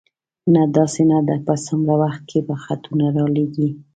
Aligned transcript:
نه، 0.53 0.61
داسې 0.77 1.01
نه 1.11 1.19
ده، 1.27 1.35
په 1.47 1.53
څومره 1.65 1.93
وخت 2.01 2.21
کې 2.29 2.39
به 2.47 2.55
خطونه 2.63 3.05
را 3.15 3.25
لېږې؟ 3.35 3.69